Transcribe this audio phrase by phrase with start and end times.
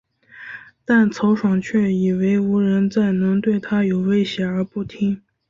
[0.83, 5.21] 但曹爽却以为无人再能对他有威胁而不听。